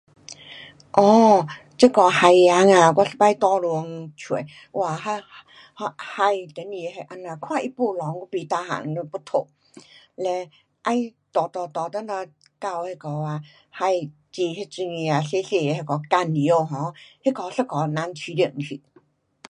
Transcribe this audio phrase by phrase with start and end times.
[0.93, 1.47] 哦，
[1.77, 4.33] 这个海洋啊我一次坐船出。
[4.71, 5.19] 哇，那，
[5.79, 9.47] 那海上面的那这样，看它没浪,我不 tahan 就要吐，
[10.15, 10.27] 了
[10.83, 12.25] 再搭搭搭等下
[12.59, 13.93] 到那个啊海，
[14.31, 16.91] 进那种的啊小小个那个港进去 um
[17.23, 18.81] 那个一下人舒服去。